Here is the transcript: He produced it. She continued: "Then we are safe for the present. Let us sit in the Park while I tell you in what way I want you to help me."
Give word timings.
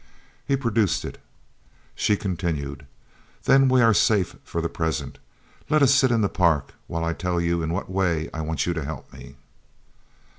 He 0.47 0.55
produced 0.55 1.05
it. 1.05 1.19
She 1.93 2.17
continued: 2.17 2.87
"Then 3.43 3.69
we 3.69 3.83
are 3.83 3.93
safe 3.93 4.35
for 4.43 4.59
the 4.59 4.67
present. 4.67 5.19
Let 5.69 5.83
us 5.83 5.93
sit 5.93 6.09
in 6.09 6.21
the 6.21 6.27
Park 6.27 6.73
while 6.87 7.05
I 7.05 7.13
tell 7.13 7.39
you 7.39 7.61
in 7.61 7.71
what 7.71 7.87
way 7.87 8.27
I 8.33 8.41
want 8.41 8.65
you 8.65 8.73
to 8.73 8.83
help 8.83 9.13
me." 9.13 9.35